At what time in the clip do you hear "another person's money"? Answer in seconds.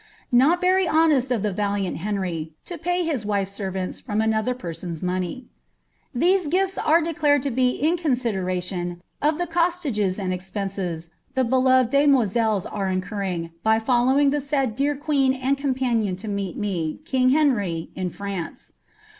4.19-5.45